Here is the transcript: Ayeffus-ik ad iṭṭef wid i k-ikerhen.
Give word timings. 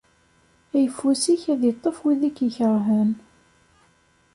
Ayeffus-ik 0.75 1.43
ad 1.53 1.61
iṭṭef 1.71 1.97
wid 2.03 2.21
i 2.29 2.31
k-ikerhen. 2.35 3.11